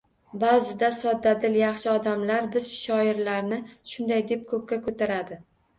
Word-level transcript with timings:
Baʼzida 0.43 0.87
soddadil, 0.99 1.59
yaxshi 1.61 1.91
odamlar 1.93 2.49
bizshoirlarni 2.57 3.63
shunday 3.95 4.29
deb 4.35 4.53
koʻkka 4.53 4.83
koʻtaradi 4.91 5.45